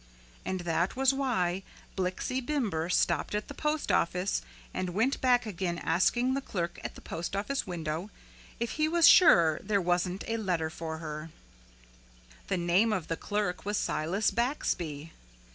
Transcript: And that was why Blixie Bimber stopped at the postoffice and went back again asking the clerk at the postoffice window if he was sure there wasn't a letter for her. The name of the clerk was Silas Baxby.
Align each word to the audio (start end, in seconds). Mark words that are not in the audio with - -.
And 0.43 0.61
that 0.61 0.95
was 0.95 1.13
why 1.13 1.61
Blixie 1.95 2.41
Bimber 2.43 2.89
stopped 2.91 3.35
at 3.35 3.47
the 3.47 3.53
postoffice 3.53 4.41
and 4.73 4.95
went 4.95 5.21
back 5.21 5.45
again 5.45 5.77
asking 5.77 6.33
the 6.33 6.41
clerk 6.41 6.79
at 6.83 6.95
the 6.95 7.01
postoffice 7.01 7.67
window 7.67 8.09
if 8.59 8.71
he 8.71 8.87
was 8.87 9.07
sure 9.07 9.59
there 9.61 9.79
wasn't 9.79 10.23
a 10.27 10.37
letter 10.37 10.71
for 10.71 10.97
her. 10.97 11.29
The 12.47 12.57
name 12.57 12.91
of 12.91 13.09
the 13.09 13.15
clerk 13.15 13.63
was 13.63 13.77
Silas 13.77 14.31
Baxby. 14.31 15.11